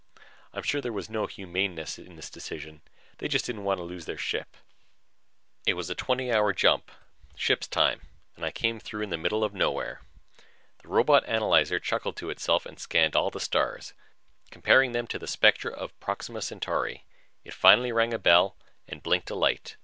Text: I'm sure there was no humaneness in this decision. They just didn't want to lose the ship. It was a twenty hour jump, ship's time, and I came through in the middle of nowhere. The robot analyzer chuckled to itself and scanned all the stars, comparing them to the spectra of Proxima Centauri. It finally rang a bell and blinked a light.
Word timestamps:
I'm 0.51 0.63
sure 0.63 0.81
there 0.81 0.91
was 0.91 1.11
no 1.11 1.27
humaneness 1.27 1.99
in 1.99 2.15
this 2.15 2.31
decision. 2.31 2.81
They 3.19 3.27
just 3.27 3.45
didn't 3.45 3.65
want 3.65 3.77
to 3.77 3.83
lose 3.83 4.05
the 4.05 4.17
ship. 4.17 4.57
It 5.67 5.75
was 5.75 5.91
a 5.91 5.93
twenty 5.93 6.31
hour 6.33 6.53
jump, 6.53 6.89
ship's 7.35 7.67
time, 7.67 8.01
and 8.35 8.43
I 8.43 8.49
came 8.49 8.79
through 8.79 9.03
in 9.03 9.11
the 9.11 9.17
middle 9.19 9.43
of 9.43 9.53
nowhere. 9.53 10.01
The 10.81 10.87
robot 10.87 11.23
analyzer 11.27 11.79
chuckled 11.79 12.15
to 12.15 12.31
itself 12.31 12.65
and 12.65 12.79
scanned 12.79 13.15
all 13.15 13.29
the 13.29 13.39
stars, 13.39 13.93
comparing 14.49 14.93
them 14.93 15.05
to 15.05 15.19
the 15.19 15.27
spectra 15.27 15.71
of 15.71 15.99
Proxima 15.99 16.41
Centauri. 16.41 17.05
It 17.43 17.53
finally 17.53 17.91
rang 17.91 18.11
a 18.11 18.17
bell 18.17 18.55
and 18.87 19.03
blinked 19.03 19.29
a 19.29 19.35
light. 19.35 19.77